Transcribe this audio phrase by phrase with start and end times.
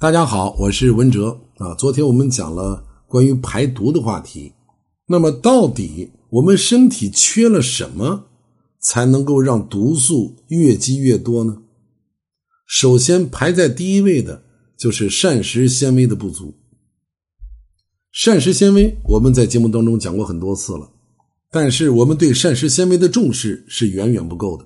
[0.00, 1.74] 大家好，我是文哲啊。
[1.74, 4.54] 昨天我们讲了关于排毒的话题，
[5.06, 8.24] 那么到底我们身体缺了什么，
[8.80, 11.58] 才能够让毒素越积越多呢？
[12.66, 14.42] 首先排在第一位的
[14.74, 16.54] 就是膳食纤维的不足。
[18.10, 20.88] 膳食纤维我们在节目当中讲过很多次了，
[21.50, 24.64] 但是我们对膳食纤维的重视是远远不够的。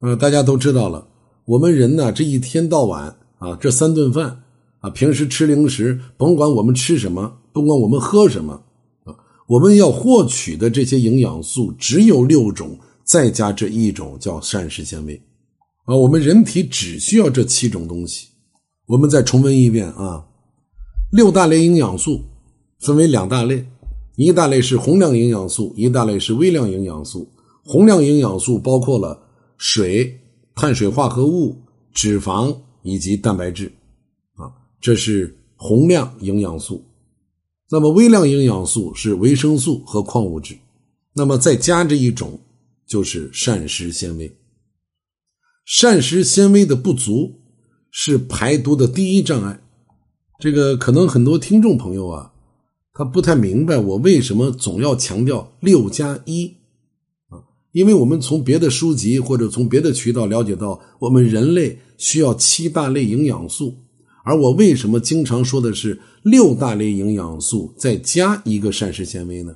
[0.00, 1.06] 呃，大家都知道了，
[1.44, 4.40] 我们人呢这一天到晚啊，这三顿饭。
[4.84, 8.52] 啊，平时吃零食，甭管我们吃什么，甭管我们喝什么，
[9.04, 9.16] 啊，
[9.48, 15.18] 我们要获取的这些营养素只有六种，再加这一种叫膳食纤维，
[15.86, 18.28] 啊，我们人体只需要这七种东西。
[18.86, 20.22] 我们再重温一遍啊，
[21.10, 22.20] 六大类营养素
[22.80, 23.66] 分为两大类，
[24.16, 27.26] 一大类是宏量营养素，一大类是微量营养素。
[27.64, 29.18] 宏量营养素包括了
[29.56, 30.20] 水、
[30.54, 31.56] 碳水化合物、
[31.94, 33.72] 脂肪以及蛋白质。
[34.84, 36.84] 这是宏量营养素，
[37.70, 40.58] 那么微量营养素是维生素和矿物质，
[41.14, 42.38] 那么再加这一种
[42.86, 44.36] 就是膳食纤维。
[45.64, 47.40] 膳食纤维的不足
[47.90, 49.58] 是排毒的第一障碍。
[50.38, 52.34] 这个可能很多听众朋友啊，
[52.92, 56.54] 他不太明白我为什么总要强调六加一
[57.30, 57.40] 啊？
[57.72, 63.78] 因为我们从别的书籍或者从别的渠道了解到，我们人类需要七大类营养素。
[64.24, 69.54] 而我为什么经常说的是六大类营养素再加一个膳食纤维呢？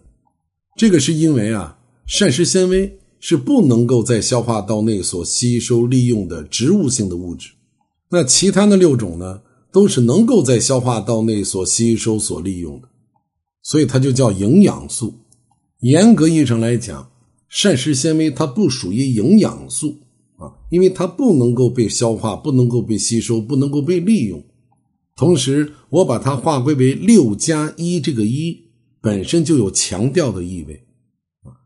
[0.76, 7.50] 这个是因为啊，膳食纤维是不能够在消化道内所吸收利用的植物性的物质，
[8.10, 9.40] 那其他的六种呢，
[9.72, 12.88] 都是能够在消化道内所吸收所利用的，
[13.62, 15.14] 所以它就叫营养素。
[15.80, 17.10] 严格意义上来讲，
[17.48, 19.96] 膳食纤维它不属于营养素
[20.36, 24.44] 啊，因为它不能够被消化，不能够被吸收，不能够被利用。
[25.18, 28.56] 同时，我把它划归为六加一，这个一
[29.00, 30.86] 本身就有强调的意味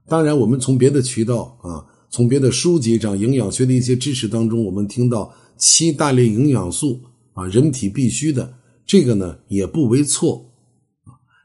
[0.09, 7.03] 当然，我们从别的渠道啊，从别的书籍上营养学的一些知识当中，我们听到七大类营养素
[7.35, 8.55] 啊，人体必须的
[8.87, 10.51] 这个呢，也不为错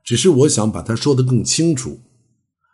[0.05, 1.99] 只是我想把它说的更清楚。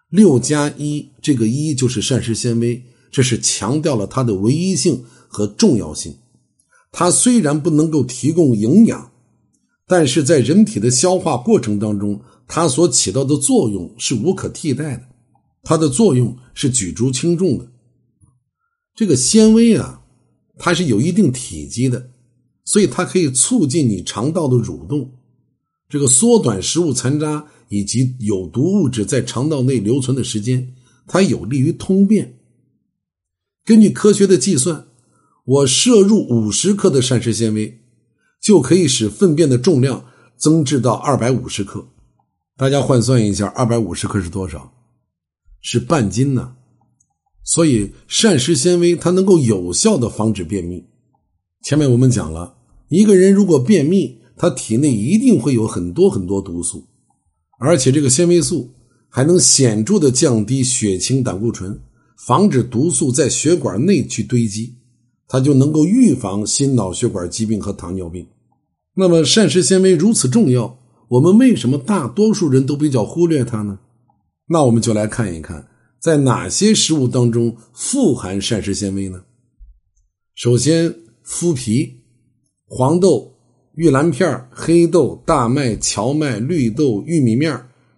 [0.09, 6.17] 六加一，这个一就是膳食纤维，这是强调了它的唯一性和重要性。
[6.91, 9.12] 它虽然不能够提供营养。
[9.95, 15.03] 但是在人体的消化过程当中，它所起到的作用是无可替代的，
[15.61, 17.71] 它的作用是举足轻重的。
[18.95, 20.01] 这个纤维啊，
[20.57, 22.09] 它是有一定体积的，
[22.65, 25.11] 所以它可以促进你肠道的蠕动，
[25.87, 30.73] 这个缩短食物残渣以及有毒物质在肠道内留存的时间，
[31.05, 32.39] 它有利于通便。
[33.63, 34.87] 根据科学的计算，
[35.45, 37.81] 我摄入五十克的膳食纤维。
[38.43, 40.05] 就可以使粪便的重量
[40.35, 41.87] 增至到二百五十克，
[42.57, 44.73] 大家换算一下，二百五十克是多少？
[45.61, 46.55] 是半斤呢。
[47.45, 50.85] 所以膳食纤维它能够有效的防止便秘。
[51.63, 52.57] 前面我们讲了，
[52.89, 56.85] 一个人如果便秘，他体内一定会有很多很多毒素，
[57.59, 58.73] 而且这个纤维素
[59.07, 61.79] 还能显著的降低血清胆固醇，
[62.17, 64.75] 防止毒素在血管内去堆积。
[65.25, 68.27] 它就能够预防心脑血管疾病和糖尿病。
[68.95, 70.77] 那么膳食纤维如此重要，
[71.07, 73.79] 我们为什么大多数人都比较忽略它呢？
[74.47, 75.67] 那我们就来看一看，
[75.99, 79.23] 在哪些食物当中富含膳食纤维呢？
[80.35, 80.93] 首先，
[81.25, 82.01] 麸皮、
[82.65, 83.33] 黄豆、
[83.75, 87.53] 玉兰片、黑豆、大麦、荞麦、绿豆、玉米面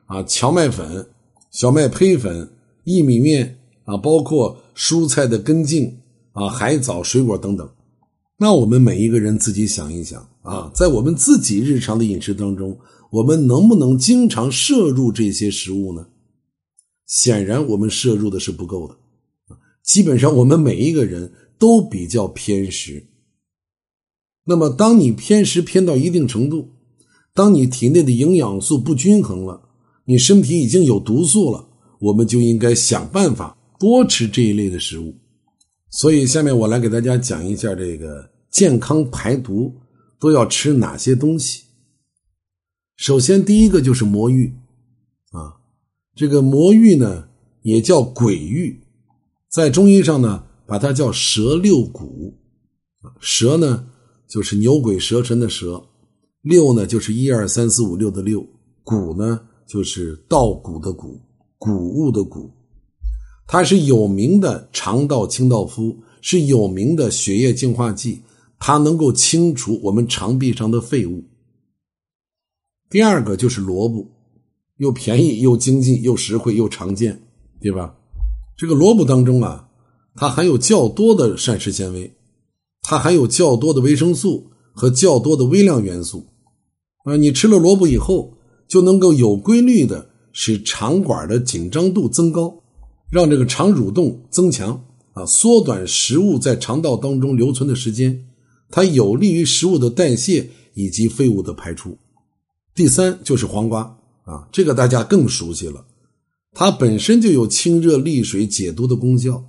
[0.06, 1.08] 啊、荞麦粉、
[1.52, 2.50] 小麦胚粉、
[2.86, 5.98] 薏米面啊，包括蔬菜的根茎。
[6.38, 7.66] 啊，海藻、水果等等，
[8.38, 12.78] 那我们每一个人自己想一想啊，在我们自己日常的饮食当中，
[13.12, 16.08] 我们能不能经常摄入这些食物呢？
[17.06, 18.98] 显然，我们摄入的是不够的。
[19.84, 23.06] 基本上，我们每一个人都比较偏食。
[24.46, 26.68] 那么，当你偏食偏到一定程度，
[27.34, 29.62] 当你体内的营养素不均衡了，
[30.06, 31.68] 你身体已经有毒素了，
[32.00, 35.16] 我们就应该想办法多吃这一类的食物。
[35.92, 39.76] 所以，下面我来给大家讲一下这个健康排毒
[40.18, 41.64] 都要吃哪些东西。
[42.96, 44.56] 首先，第一个就是魔芋。
[45.32, 45.60] 啊，
[46.16, 47.28] 这个魔芋呢
[47.64, 48.80] 也叫鬼芋，
[49.50, 52.34] 在中医上呢把它叫蛇六谷。
[53.20, 53.88] 蛇呢
[54.26, 55.90] 就是牛鬼蛇神的蛇，
[56.42, 58.48] 六呢就是一二三四五六的六，
[58.86, 61.20] 谷呢就是稻谷的谷，
[61.58, 62.50] 谷物的谷。
[63.46, 68.22] 它是有名的肠道清道夫，是有名的血液净化剂，
[68.60, 71.24] 它能够清除我们肠壁上的废物。
[72.90, 74.08] 第二个就是萝卜，
[74.78, 77.22] 又便宜又经济又实惠又常见，
[77.60, 77.96] 对吧？
[78.58, 79.68] 这个萝卜当中啊，
[80.16, 82.16] 它含有较多的膳食纤维，
[82.82, 86.26] 它含有较多的维生素和较多的微量元素。
[87.04, 88.38] 啊，你吃了萝卜以后，
[88.68, 92.64] 就能够有规律的使肠管的紧张度增高，
[93.12, 98.26] 让这个肠蠕动增强啊，缩短食物在肠道当中留存的时间，
[98.76, 101.98] 它有利于食物的代谢以及废物的排出。
[102.74, 103.84] 第三就是黄瓜
[104.26, 105.86] 啊，这个大家更熟悉了，
[106.52, 109.46] 它本身就有清热利水、解毒的功效，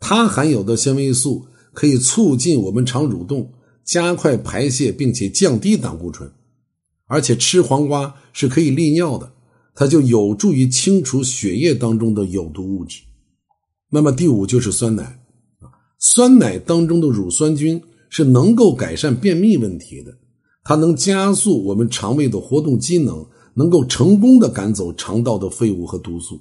[0.00, 3.52] 它含有的纤维素可以促进我们肠蠕动，
[3.84, 6.28] 加快排泄，并且降低胆固醇，
[7.06, 9.32] 而且吃黄瓜是可以利尿的，
[9.76, 13.00] 它就有助于清除血液当中的有毒物质。
[13.90, 15.04] 那么第五就是酸奶
[15.60, 15.70] 啊，
[16.00, 20.12] 酸奶当中的乳酸菌是能够改善便秘问题的。
[20.62, 26.38] 它能加速我们肠胃的活动机能，能够成功的赶走肠道的废物和毒素。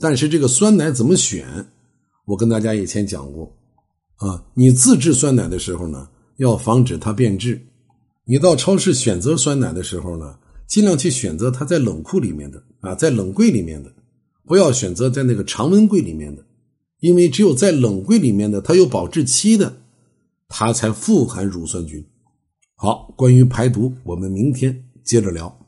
[0.00, 1.46] 但是这个酸奶怎么选？
[2.26, 3.56] 我跟大家以前讲过，
[4.16, 6.08] 啊，你自制酸奶的时候呢，
[6.38, 7.62] 要防止它变质。
[8.24, 13.92] 你到超市选择酸奶的时候呢，尽量去选择它在冷库里面的啊，在冷柜里面的，
[14.44, 16.44] 不要选择在那个常温柜里面的，
[16.98, 19.76] 因为只有在冷柜里面的，它有保质期的，
[20.48, 22.06] 它才富含乳酸菌。
[22.74, 25.65] 好，关于排毒，我们明天接着聊。